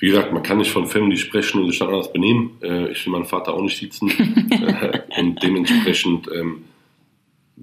[0.00, 2.50] wie gesagt, man kann nicht von Family sprechen und sich dann anders benehmen.
[2.60, 4.12] Äh, ich will meinen Vater auch nicht sitzen.
[5.18, 6.64] und dementsprechend ähm,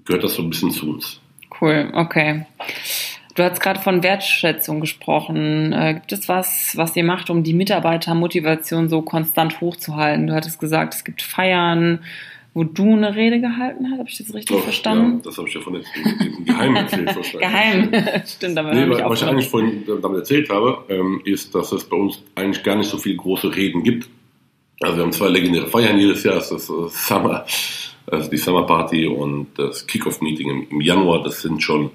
[0.06, 1.22] gehört das so ein bisschen zu uns.
[1.62, 2.46] Cool, okay.
[3.36, 5.72] Du hast gerade von Wertschätzung gesprochen.
[5.72, 10.28] Äh, gibt es was, was ihr macht, um die Mitarbeitermotivation so konstant hochzuhalten?
[10.28, 12.04] Du hattest gesagt, es gibt Feiern,
[12.54, 14.00] wo du eine Rede gehalten hast.
[14.00, 15.18] Habe ich das richtig Doch, verstanden?
[15.18, 17.16] Ja, das habe ich ja von jetzt im Geheim erzählt.
[17.40, 17.92] Geheim,
[18.26, 18.58] stimmt.
[18.58, 21.96] Aber nee, was, was ich eigentlich vorhin damit erzählt habe, ähm, ist, dass es bei
[21.96, 24.10] uns eigentlich gar nicht so viele große Reden gibt.
[24.82, 26.36] Also wir haben zwei legendäre Feiern jedes Jahr.
[26.36, 27.46] Das ist das Summer
[28.08, 31.92] also die Summer Party und das Kickoff-Meeting im, im, Januar, das sind schon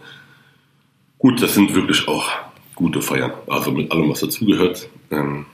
[1.19, 2.29] gut, das sind wirklich auch
[2.75, 3.33] gute Feiern.
[3.47, 4.89] Also mit allem, was dazugehört.
[5.11, 5.47] Ähm,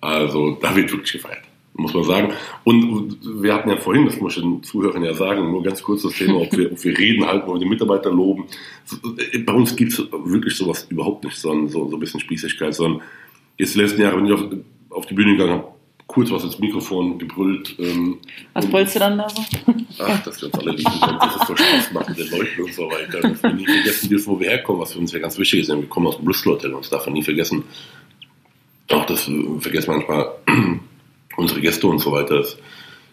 [0.00, 2.32] also da wird wirklich gefeiert, muss man sagen.
[2.64, 6.02] Und wir hatten ja vorhin, das muss ich den Zuhörern ja sagen, nur ganz kurz
[6.02, 8.46] das Thema, ob wir, ob wir Reden halten, ob wir die Mitarbeiter loben.
[9.44, 13.02] Bei uns gibt es wirklich sowas überhaupt nicht, sondern so, so ein bisschen Spießigkeit, sondern
[13.58, 14.44] jetzt die letzten Jahre, wenn ich auf,
[14.90, 15.71] auf die Bühne gegangen habe,
[16.12, 17.74] kurz was ins Mikrofon gebrüllt.
[17.78, 18.18] Ähm,
[18.52, 19.42] was brüllst du dann da so?
[19.98, 22.62] Ach, dass wir uns alle lieben können, dass es so Spaß macht mit den Leuten
[22.62, 23.20] und so weiter.
[23.22, 25.68] Dass wir nie vergessen dürfen, wo wir herkommen, was für uns ja ganz wichtig ist.
[25.68, 27.64] Wir kommen aus dem Bristol Hotel und das darf man nie vergessen.
[28.90, 30.32] Auch das äh, vergessen manchmal
[31.38, 32.36] unsere Gäste und so weiter.
[32.38, 32.58] Das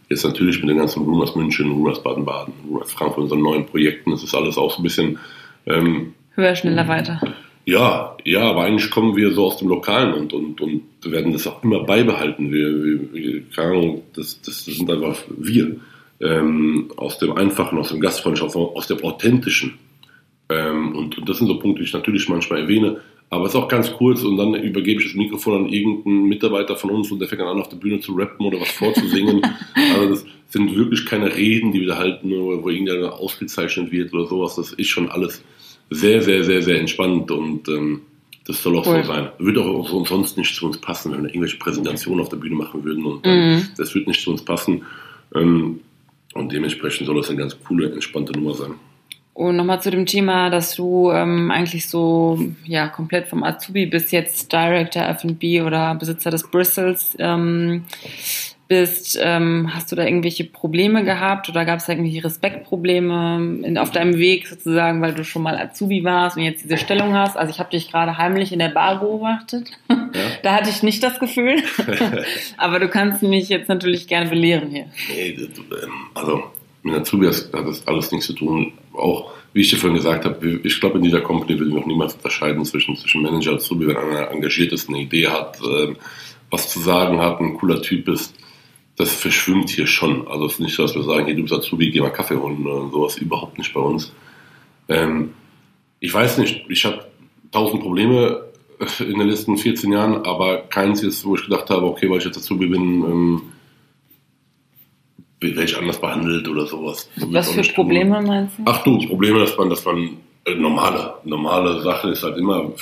[0.10, 4.24] jetzt natürlich mit den ganzen Rumors München, Rumors Baden-Baden, Rumors Frankfurt, unseren neuen Projekten, das
[4.24, 5.20] ist alles auch so ein bisschen
[5.68, 7.22] ähm, höher, schneller, weiter
[7.70, 11.46] Ja, ja, aber eigentlich kommen wir so aus dem Lokalen und, und, und werden das
[11.46, 12.52] auch immer beibehalten.
[12.52, 15.76] Wir, wir keine Ahnung, das, das, sind einfach wir.
[16.20, 19.78] Ähm, aus dem Einfachen, aus dem Gastfreundschaft, aus dem Authentischen.
[20.50, 23.02] Ähm, und, und das sind so Punkte, die ich natürlich manchmal erwähne.
[23.30, 26.76] Aber es ist auch ganz kurz und dann übergebe ich das Mikrofon an irgendeinen Mitarbeiter
[26.76, 29.44] von uns und der fängt dann an, auf der Bühne zu rappen oder was vorzusingen.
[29.94, 34.26] also das sind wirklich keine Reden, die wir da halten, wo irgendeiner ausgezeichnet wird oder
[34.26, 34.56] sowas.
[34.56, 35.44] Das ist schon alles
[35.90, 38.02] sehr, sehr, sehr, sehr entspannt und ähm,
[38.46, 39.04] das soll auch cool.
[39.04, 39.30] so sein.
[39.38, 42.56] Würde auch so sonst nicht zu uns passen, wenn wir irgendwelche Präsentationen auf der Bühne
[42.56, 43.68] machen würden und ähm, mhm.
[43.78, 44.84] das wird nicht zu uns passen.
[45.36, 45.82] Ähm,
[46.34, 48.74] und dementsprechend soll das eine ganz coole, entspannte Nummer sein.
[49.34, 54.12] Und nochmal zu dem Thema, dass du ähm, eigentlich so ja komplett vom Azubi bis
[54.12, 57.86] jetzt Director F&B oder Besitzer des Bristles ähm,
[58.70, 63.78] bist, ähm, hast du da irgendwelche Probleme gehabt oder gab es da irgendwelche Respektprobleme in,
[63.80, 67.36] auf deinem Weg sozusagen, weil du schon mal Azubi warst und jetzt diese Stellung hast?
[67.36, 69.72] Also ich habe dich gerade heimlich in der Bar beobachtet.
[69.90, 70.10] Ja.
[70.44, 71.64] da hatte ich nicht das Gefühl.
[72.58, 74.86] Aber du kannst mich jetzt natürlich gerne belehren hier.
[75.10, 76.44] Nee, ähm, also
[76.84, 78.74] mit Azubi hat das alles nichts zu tun.
[78.94, 82.14] Auch wie ich dir vorhin gesagt habe, ich glaube, in dieser Company will noch niemals
[82.14, 85.96] unterscheiden zwischen, zwischen Manager und Azubi, wenn einer engagiert ist, eine Idee hat, äh,
[86.52, 88.36] was zu sagen hat, ein cooler Typ ist
[89.00, 90.28] das verschwimmt hier schon.
[90.28, 92.36] Also es ist nicht so, dass wir sagen, hey, du bist Azubi, geh mal Kaffee
[92.36, 94.14] holen oder sowas, überhaupt nicht bei uns.
[94.90, 95.34] Ähm,
[96.02, 97.06] ich weiß nicht, ich habe
[97.50, 98.44] tausend Probleme
[99.00, 102.26] in den letzten 14 Jahren, aber keins ist, wo ich gedacht habe, okay, weil ich
[102.26, 103.42] jetzt Azubi bin, ähm,
[105.40, 107.10] werde ich anders behandelt oder sowas.
[107.16, 108.28] Was für Probleme tun.
[108.28, 108.64] meinst du?
[108.66, 112.74] Ach du, Probleme, dass man, dass man äh, normale, normale Sache ist halt immer,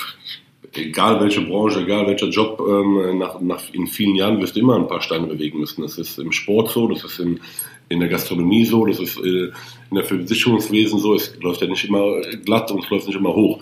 [0.74, 4.76] egal welche Branche, egal welcher Job, ähm, nach, nach, in vielen Jahren wirst du immer
[4.76, 5.82] ein paar Steine bewegen müssen.
[5.82, 7.40] Das ist im Sport so, das ist in,
[7.88, 9.50] in der Gastronomie so, das ist äh,
[9.90, 11.14] in der Versicherungswesen so.
[11.14, 13.60] Es läuft ja nicht immer glatt und es läuft nicht immer hoch.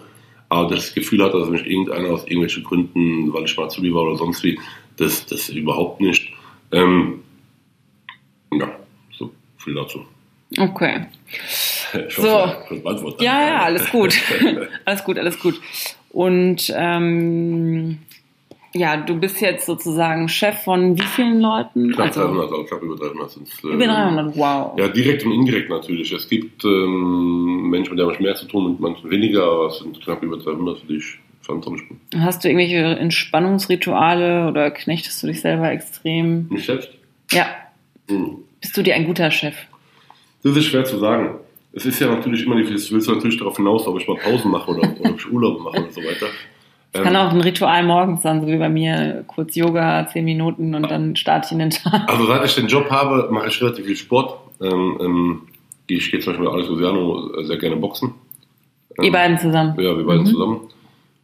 [0.49, 4.03] Aber das Gefühl hat, dass mich irgendeiner aus irgendwelchen Gründen, weil ich mal Azubi war
[4.03, 4.59] oder sonst wie,
[4.97, 6.33] das, das überhaupt nicht.
[6.73, 7.23] Ähm,
[8.53, 8.77] ja,
[9.19, 10.05] so viel dazu.
[10.59, 11.07] Okay.
[12.09, 12.57] Ich hoffe,
[12.99, 13.16] so.
[13.21, 14.14] Ja, ja, alles gut.
[14.85, 15.61] alles gut, alles gut.
[16.16, 17.98] Und ähm,
[18.72, 21.92] ja, du bist jetzt sozusagen Chef von wie vielen Leuten?
[21.92, 23.62] Knapp also, 300, also knapp über 300 sind es.
[23.62, 24.79] Über 300, wow.
[24.79, 26.11] Ja, direkt und indirekt natürlich.
[26.12, 29.66] Es gibt ähm, Menschen, mit denen habe ich mehr zu tun, mit manchen weniger, aber
[29.66, 32.22] es sind knapp über 300, für die ich verantwortlich bin.
[32.22, 36.48] Hast du irgendwelche Entspannungsrituale oder knechtest du dich selber extrem?
[36.48, 36.88] Mich selbst?
[37.31, 37.46] Ja.
[38.09, 38.38] Hm.
[38.62, 39.55] Bist du dir ein guter Chef?
[40.42, 41.40] Das ist schwer zu sagen
[41.76, 44.50] es ist ja natürlich immer die, willst du natürlich darauf hinaus, ob ich mal Pausen
[44.50, 46.26] mache oder, oder ob ich Urlaub mache und so weiter.
[46.92, 50.24] Es kann ähm, auch ein Ritual morgens sein, so wie bei mir, kurz Yoga, zehn
[50.24, 52.08] Minuten und dann starte ich in den Tag.
[52.08, 54.38] Also seit ich den Job habe, mache ich relativ viel Sport.
[54.62, 55.42] Ähm, ähm,
[55.86, 58.14] ich gehe zum Beispiel mit Alex Luciano sehr gerne boxen.
[58.98, 59.74] Ähm, Ihr beiden zusammen?
[59.78, 60.26] Ja, wir beiden mhm.
[60.28, 60.60] zusammen.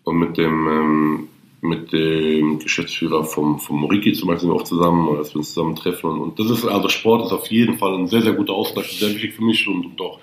[0.04, 1.28] Und mit dem, ähm,
[1.62, 5.54] mit dem Geschäftsführer vom, vom Moriki zum Beispiel sind wir auch zusammen, dass wir uns
[5.54, 6.10] zusammen treffen.
[6.10, 8.98] Und, und das ist, also Sport ist auf jeden Fall ein sehr, sehr guter Ausgleich,
[8.98, 10.18] sehr wichtig für mich und, und auch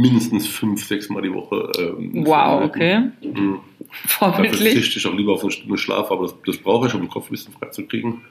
[0.00, 1.70] mindestens fünf, sechs Mal die Woche.
[1.78, 3.10] Ähm, wow, okay.
[3.22, 3.60] Mhm.
[4.06, 4.52] Vorbildlich.
[4.52, 7.00] Dafür verzichte ich auch lieber auf eine Stunde Schlaf, aber das, das brauche ich, um
[7.00, 8.22] den Kopf ein bisschen frei zu kriegen.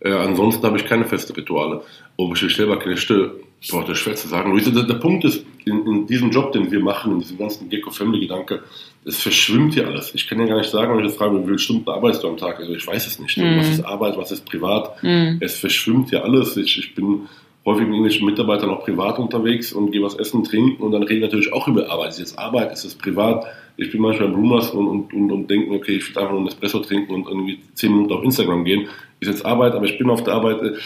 [0.00, 1.82] Äh, ansonsten habe ich keine feste Rituale.
[2.16, 4.56] Ob ich mich selber knechte, boah, das schwer zu sagen.
[4.56, 8.62] Der, der Punkt ist, in, in, diesem Job, den wir machen, in diesem ganzen Gecko-Family-Gedanke,
[9.04, 10.14] es verschwimmt hier alles.
[10.14, 12.28] Ich kann ja gar nicht sagen, wenn ich jetzt frage, wie viele Stunden arbeitest du
[12.28, 12.58] am Tag?
[12.58, 13.36] Also ich weiß es nicht.
[13.36, 13.58] Mm.
[13.58, 15.02] Was ist Arbeit, was ist privat?
[15.02, 15.38] Mm.
[15.40, 16.56] Es verschwimmt hier alles.
[16.56, 17.28] Ich, ich bin
[17.64, 21.20] häufig mit englischen Mitarbeitern auch privat unterwegs und gehe was essen, trinken und dann reden
[21.22, 22.10] natürlich auch über Arbeit.
[22.10, 23.44] Ist es Arbeit, ist es privat?
[23.76, 26.48] Ich bin manchmal Brumers und, und, und, und denke, okay, ich will einfach nur ein
[26.48, 28.88] Espresso trinken und irgendwie zehn Minuten auf Instagram gehen.
[29.20, 30.78] Ist jetzt Arbeit, aber ich bin auf der Arbeit.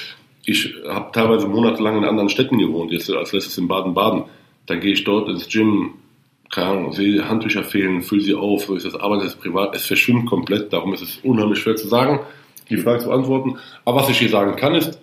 [0.45, 4.25] Ich habe teilweise monatelang in anderen Städten gewohnt, jetzt als letztes in Baden-Baden.
[4.67, 5.95] Dann gehe ich dort ins Gym,
[6.51, 9.87] keine Ahnung, sehe Handtücher fehlen, fülle sie auf, ist das Arbeit, ist das privat, es
[9.87, 12.21] verschwimmt komplett, darum ist es unheimlich schwer zu sagen,
[12.69, 13.57] die Frage zu beantworten.
[13.85, 15.01] Aber was ich hier sagen kann, ist,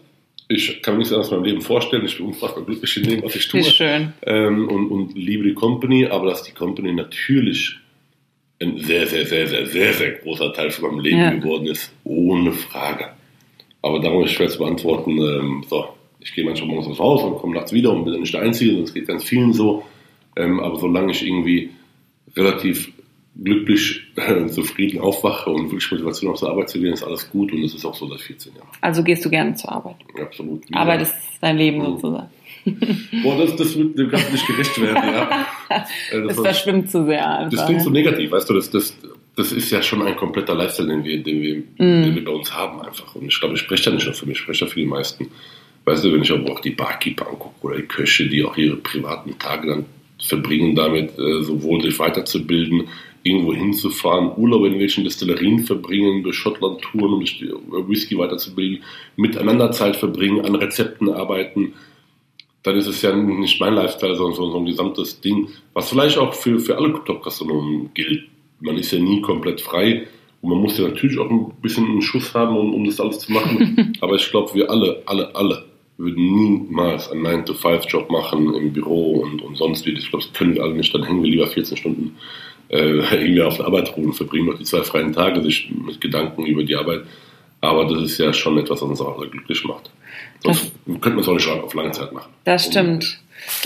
[0.51, 2.05] ich kann mir nichts anderes in meinem Leben vorstellen.
[2.05, 3.63] Ich bin unfassbar glücklich in dem, was ich tue.
[3.63, 4.13] schön.
[4.23, 7.77] Ähm, und, und liebe die Company, aber dass die Company natürlich
[8.59, 11.31] ein sehr, sehr, sehr, sehr, sehr, sehr großer Teil von meinem Leben ja.
[11.31, 13.09] geworden ist, ohne Frage.
[13.83, 15.19] Aber darum ist schwer zu beantworten.
[15.19, 18.33] Ähm, so, ich gehe manchmal morgens aus Haus und komme nachts wieder und bin nicht
[18.33, 19.83] der Einzige, und es geht ganz vielen so.
[20.35, 21.69] Ähm, aber solange ich irgendwie
[22.35, 22.91] relativ
[23.43, 27.51] glücklich, äh, zufrieden aufwache und wirklich Motivation auf zur Arbeit zu gehen, ist alles gut
[27.51, 28.67] und es ist auch so seit 14 Jahren.
[28.81, 29.95] Also gehst du gerne zur Arbeit?
[30.17, 30.63] Ja, absolut.
[30.73, 31.85] Arbeit ist dein Leben mhm.
[31.85, 32.29] sozusagen.
[33.23, 35.47] Boah, das, das wird dem Ganzen nicht gerecht werden, ja.
[35.69, 37.29] Äh, das, das verschwimmt zu sehr.
[37.29, 37.57] Einfach.
[37.57, 38.97] Das klingt so negativ, weißt du, das, das,
[39.35, 42.03] das ist ja schon ein kompletter Lifestyle, den wir, den wir, mm.
[42.03, 43.13] den wir bei uns haben einfach.
[43.13, 44.87] Und ich glaube, ich spreche da nicht nur für mich, ich spreche da für die
[44.87, 45.27] meisten.
[45.85, 48.77] Weißt du, wenn ich aber auch die Barkeeper angucke oder die Köche, die auch ihre
[48.77, 49.85] privaten Tage dann
[50.19, 52.87] verbringen damit, äh, sowohl sich weiterzubilden,
[53.23, 58.83] irgendwo hinzufahren, Urlaub in welchen Destillerien verbringen, durch Schottland touren, um Whisky weiterzubringen,
[59.15, 61.73] miteinander Zeit verbringen, an Rezepten arbeiten,
[62.63, 66.17] dann ist es ja nicht mein Lifestyle, sondern so, so ein gesamtes Ding, was vielleicht
[66.17, 68.23] auch für, für alle Top-Gastronomen gilt.
[68.59, 70.07] Man ist ja nie komplett frei
[70.41, 73.19] und man muss ja natürlich auch ein bisschen einen Schuss haben, um, um das alles
[73.19, 73.93] zu machen.
[74.01, 75.65] Aber ich glaube, wir alle, alle, alle
[75.97, 79.91] würden niemals einen 9-to-5-Job machen im Büro und, und sonst wie.
[79.91, 80.93] Ich glaube, das können wir alle nicht.
[80.93, 82.15] Dann hängen wir lieber 14 Stunden
[82.69, 82.77] äh,
[83.11, 86.45] irgendwie auf der Arbeit rum und verbringen noch die zwei freien Tage sich mit Gedanken
[86.45, 87.03] über die Arbeit.
[87.61, 89.91] Aber das ist ja schon etwas, was uns auch glücklich macht.
[90.41, 92.31] Sonst könnte man es auch nicht auf lange Zeit machen.
[92.45, 93.19] Das stimmt.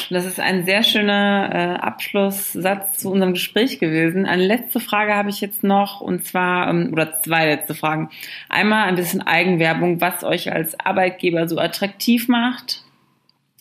[0.10, 4.26] Das ist ein sehr schöner äh, Abschlusssatz zu unserem Gespräch gewesen.
[4.26, 8.10] Eine letzte Frage habe ich jetzt noch und zwar, ähm, oder zwei letzte Fragen.
[8.50, 12.84] Einmal ein bisschen Eigenwerbung, was euch als Arbeitgeber so attraktiv macht.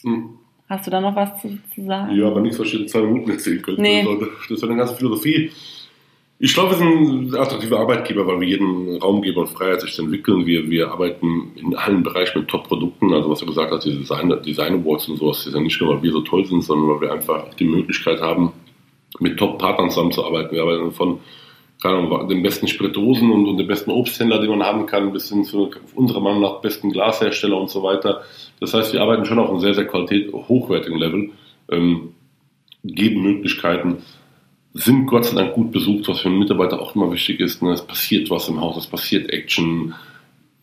[0.02, 0.38] Hm.
[0.72, 2.16] Hast du da noch was zu, zu, sagen?
[2.16, 3.82] Ja, aber nichts, was ich in zwei Minuten erzählen könnte.
[3.82, 4.06] Nee.
[4.48, 5.50] Das ist eine ganze Philosophie.
[6.38, 9.92] Ich glaube, wir sind ein attraktiver Arbeitgeber, weil wir jeden Raum geben und Freiheit, sich
[9.92, 10.46] zu entwickeln.
[10.46, 13.12] Wir, wir arbeiten in allen Bereichen mit Top-Produkten.
[13.12, 15.78] Also was du gesagt hast, die Design, Design Awards und sowas, das ist ja nicht
[15.78, 18.52] nur, weil wir so toll sind, sondern weil wir einfach die Möglichkeit haben,
[19.20, 20.52] mit Top-Partnern zusammenzuarbeiten.
[20.52, 21.20] Wir arbeiten von
[21.90, 25.44] Ahnung, den besten Spirituosen und, und den besten Obsthändler, den man haben kann, bis hin
[25.44, 28.22] zu unserer Meinung nach besten Glashersteller und so weiter.
[28.60, 31.30] Das heißt, wir arbeiten schon auf einem sehr, sehr qualität hochwertigen Level,
[31.70, 32.14] ähm,
[32.84, 33.98] geben Möglichkeiten,
[34.74, 37.62] sind Gott sei Dank gut besucht, was für einen Mitarbeiter auch immer wichtig ist.
[37.62, 37.72] Ne?
[37.72, 39.94] Es passiert was im Haus, es passiert Action.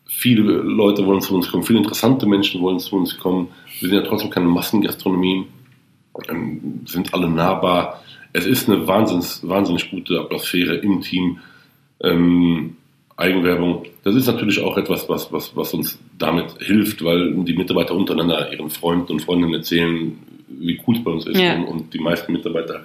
[0.06, 3.48] Viele Leute wollen zu uns kommen, viele interessante Menschen wollen zu uns kommen.
[3.78, 5.46] Wir sind ja trotzdem keine Massengastronomie,
[6.28, 8.02] ähm, sind alle nahbar.
[8.32, 11.38] Es ist eine wahnsinnig, wahnsinnig gute Atmosphäre im Team.
[12.02, 12.76] Ähm,
[13.20, 13.84] Eigenwerbung.
[14.02, 18.50] Das ist natürlich auch etwas, was, was, was uns damit hilft, weil die Mitarbeiter untereinander
[18.50, 21.38] ihren Freunden und Freundinnen erzählen, wie cool es bei uns ist.
[21.38, 21.54] Ja.
[21.54, 22.82] Und, und die meisten Mitarbeiter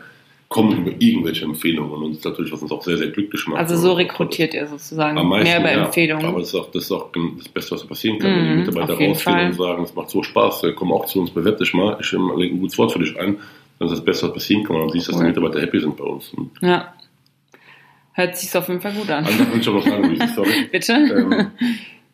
[0.49, 3.60] kommen über irgendwelche Empfehlungen und das ist natürlich, was uns auch sehr, sehr glücklich macht.
[3.60, 6.25] Also so rekrutiert ihr sozusagen meisten, mehr über ja, Empfehlungen.
[6.25, 8.60] Aber das ist, auch, das ist auch das Beste, was passieren kann, wenn die mhm,
[8.60, 9.45] Mitarbeiter rausgehen Fall.
[9.47, 12.55] und sagen, es macht so Spaß, komm auch zu uns, bewerb dich mal, ich lege
[12.55, 13.38] ein gutes Wort für dich ein,
[13.79, 16.03] dann ist das Beste, was passieren kann, und siehst, dass die Mitarbeiter happy sind bei
[16.03, 16.31] uns.
[16.61, 16.93] Ja.
[18.13, 19.25] Hört sich auf jeden Fall gut an.
[19.25, 20.67] Also, ich auch noch sagen, sorry.
[20.71, 20.93] Bitte?
[20.93, 21.47] Ähm,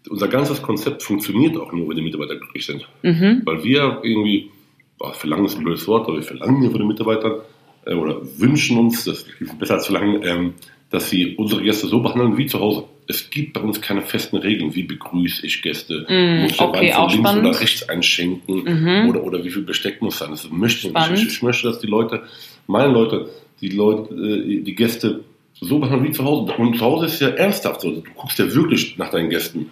[0.10, 2.88] unser ganzes Konzept funktioniert auch nur, wenn die Mitarbeiter glücklich sind.
[3.04, 3.44] Mhm.
[3.46, 4.50] Weil wir irgendwie,
[4.98, 7.42] boah, verlangen ist ein blödes Wort, aber wir verlangen hier von den Mitarbeitern,
[7.86, 10.54] äh, oder wünschen uns, das ist besser als verlangen, ähm,
[10.90, 12.86] dass sie unsere Gäste so behandeln wie zu Hause.
[13.12, 16.92] Es gibt bei uns keine festen Regeln, wie begrüße ich Gäste, mm, muss ich okay,
[16.94, 17.46] von links spannend.
[17.46, 19.10] oder rechts einschenken mhm.
[19.10, 20.32] oder, oder wie viel Besteck muss sein.
[20.32, 21.28] Das möchte ich nicht.
[21.28, 22.24] Ich, möchte, dass die Leute,
[22.68, 26.54] meine Leute, die Leute, äh, die Gäste so behandeln wie zu Hause.
[26.54, 27.92] Und zu Hause ist ja ernsthaft so.
[27.92, 29.70] Du guckst ja wirklich nach deinen Gästen.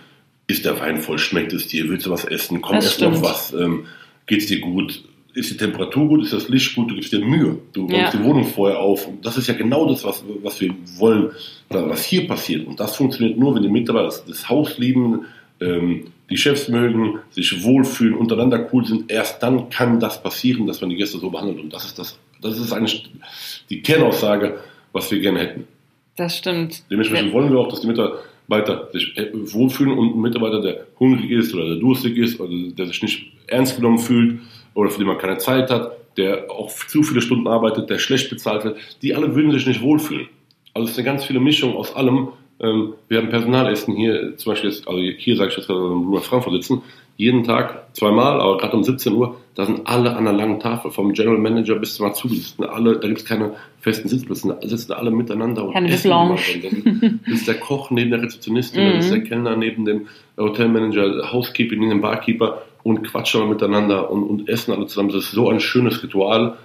[0.48, 1.18] Ist der Wein voll?
[1.18, 1.88] Schmeckt es dir?
[1.90, 2.62] Willst du was essen?
[2.62, 3.54] Kommt erst noch was?
[3.54, 3.86] Ähm,
[4.30, 5.04] Geht es dir gut?
[5.34, 7.60] Ist die Temperatur gut, ist das Licht gut, du gibst dir Mühe.
[7.74, 8.20] Du räumst ja.
[8.20, 9.08] die Wohnung vorher auf.
[9.08, 11.32] Und das ist ja genau das, was, was wir wollen,
[11.70, 12.68] was hier passiert.
[12.68, 15.26] Und das funktioniert nur, wenn die Mitarbeiter das, das Haus lieben,
[15.62, 19.12] ähm, die Chefs mögen, sich wohlfühlen, untereinander cool sind.
[19.12, 21.60] Erst dann kann das passieren, dass man die Gäste so behandelt.
[21.60, 23.10] Und das ist das, das ist eigentlich
[23.70, 24.60] die Kernaussage,
[24.94, 25.68] was wir gerne hätten.
[26.16, 26.84] Das stimmt.
[26.92, 27.34] Dementsprechend ja.
[27.34, 31.54] wollen wir auch, dass die Mitarbeiter sich äh, wohlfühlen und ein Mitarbeiter, der hungrig ist
[31.54, 34.40] oder der durstig ist oder der sich nicht ernst genommen fühlt,
[34.74, 38.30] oder für den man keine Zeit hat, der auch zu viele Stunden arbeitet, der schlecht
[38.30, 40.28] bezahlt wird, die alle würden sich nicht wohlfühlen.
[40.74, 42.30] Also es ist eine ganz viele Mischung aus allem.
[42.60, 46.22] Ähm, wir haben Personalessen hier, zum Beispiel jetzt, also hier sage ich jetzt gerade in
[46.22, 46.82] Frankfurt sitzen,
[47.16, 50.90] jeden Tag zweimal, aber gerade um 17 Uhr, da sind alle an der langen Tafel,
[50.90, 54.94] vom General Manager bis zum Azubi, alle, da gibt es keine festen Sitzplätze, da sitzen
[54.94, 56.40] alle miteinander und keine Lounge.
[57.26, 58.92] Da ist der Koch neben der Rezeptionistin, mhm.
[58.92, 64.10] da ist der Kellner neben dem Hotelmanager, Housekeeping neben dem Barkeeper und quatschen alle miteinander
[64.10, 65.10] und, und essen alle zusammen.
[65.10, 66.58] Das ist so ein schönes Ritual.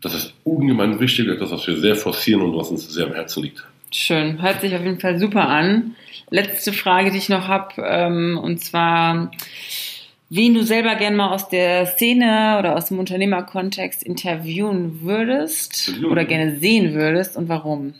[0.00, 3.42] Das ist ungemein wichtig, etwas, was wir sehr forcieren und was uns sehr am Herzen
[3.42, 3.64] liegt.
[3.90, 5.96] Schön, hört sich auf jeden Fall super an.
[6.30, 9.30] Letzte Frage, die ich noch habe, ähm, und zwar,
[10.28, 16.12] wen du selber gerne mal aus der Szene oder aus dem Unternehmerkontext interviewen würdest Interviewen.
[16.12, 17.94] oder gerne sehen würdest und warum?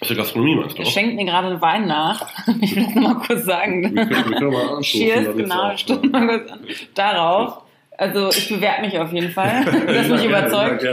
[0.00, 0.82] Aus der Gastronomie meinst du?
[0.82, 2.28] Er schenkt mir gerade einen Wein nach.
[2.60, 3.82] Ich will das nochmal kurz sagen.
[3.82, 6.60] Wir können, wir können mal Cheers, genau, stimmt mal kurz an.
[6.94, 7.62] Darauf.
[7.98, 9.64] Also ich bewerbe mich auf jeden Fall.
[9.86, 10.86] Das mich überzeugt.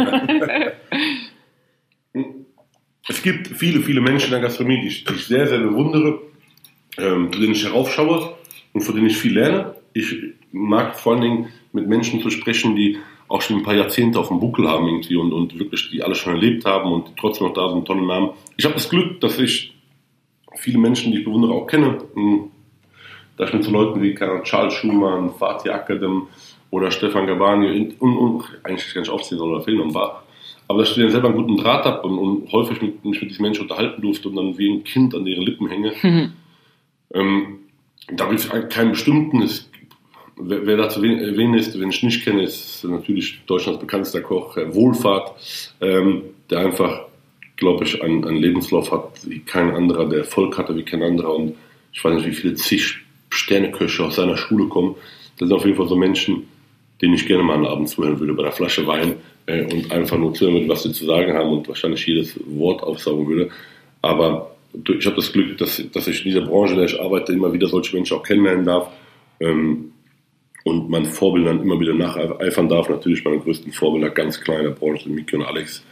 [3.09, 6.21] es gibt viele, viele Menschen in der Gastronomie, die ich, die ich sehr, sehr bewundere,
[6.97, 8.35] ähm, zu denen ich heraufschaue
[8.71, 9.75] und von denen ich viel lerne.
[9.91, 10.15] Ich
[10.53, 14.27] mag vor allen Dingen mit Menschen zu sprechen, die auch schon ein paar Jahrzehnte auf
[14.27, 17.53] dem Buckel haben irgendwie und, und wirklich die alle schon erlebt haben und trotzdem noch
[17.53, 18.31] da sind, tollen Namen.
[18.57, 19.73] Ich habe das Glück, dass ich
[20.55, 21.97] viele Menschen, die ich bewundere, auch kenne.
[22.13, 22.51] Hm,
[23.37, 26.27] da ich mit so Leuten wie Charles Schumann, Fatih Akadem
[26.69, 30.23] oder Stefan Gabani und, und, eigentlich gar nicht aufzählen, sondern fehlen und war.
[30.67, 33.31] aber dass ich dann selber einen guten Draht habe und, und, häufig mit, mich mit
[33.31, 36.33] diesen Menschen unterhalten durfte und dann wie ein Kind an ihren Lippen hänge, mhm.
[37.13, 37.59] ähm,
[38.11, 39.41] da will ich keinen bestimmten.
[39.41, 39.69] Es,
[40.45, 44.55] wer, wer da zu erwähnen ist, wenn ich nicht kenne, ist natürlich Deutschlands bekanntester Koch,
[44.55, 45.33] Herr Wohlfahrt,
[45.81, 47.05] ähm, der einfach,
[47.55, 51.35] glaube ich, einen, einen Lebenslauf hat wie kein anderer, der Erfolg hatte wie kein anderer
[51.35, 51.55] und
[51.91, 52.95] ich weiß nicht, wie viele zig
[53.29, 54.95] Sterneköche aus seiner Schule kommen.
[55.37, 56.47] Das sind auf jeden Fall so Menschen,
[57.01, 60.17] denen ich gerne mal einen Abend zuhören würde bei der Flasche Wein äh, und einfach
[60.17, 63.49] nur zuhören würde, was sie zu sagen haben und wahrscheinlich jedes Wort aufsaugen würde.
[64.01, 67.31] Aber ich habe das Glück, dass, dass ich in dieser Branche, in der ich arbeite,
[67.33, 68.89] immer wieder solche Menschen auch kennenlernen darf
[69.39, 69.92] ähm,
[70.63, 72.89] und meinen Vorbildern immer wieder nacheifern darf.
[72.89, 75.83] Natürlich meine größten Vorbilder ganz klar in der Branche sind Miki und Alex,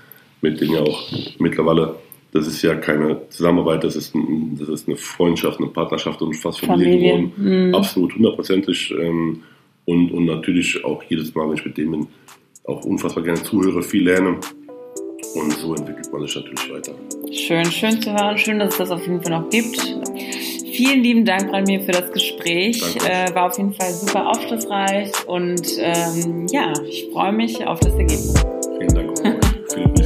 [0.41, 1.95] mit denen ja auch mittlerweile
[2.31, 6.33] das ist ja keine Zusammenarbeit, das ist, ein, das ist eine Freundschaft, eine Partnerschaft und
[6.33, 7.33] fast Familie geworden.
[7.35, 7.75] Mhm.
[7.75, 8.93] Absolut hundertprozentig.
[8.97, 9.43] Ähm,
[9.85, 12.07] und, und natürlich auch jedes Mal, wenn ich mit denen
[12.63, 14.37] auch unfassbar gerne zuhöre, viel lerne.
[15.35, 16.93] Und so entwickelt man sich natürlich weiter.
[17.31, 18.37] Schön, schön zu hören.
[18.37, 19.77] Schön, dass es das auf jeden Fall noch gibt.
[20.73, 22.81] Vielen lieben Dank, Ramir, für das Gespräch.
[23.07, 27.93] Äh, war auf jeden Fall super aufschlussreich und ähm, ja, ich freue mich auf das
[27.93, 28.33] Ergebnis.
[28.77, 29.09] Vielen Dank.
[29.11, 30.00] Auch Viele Grüße.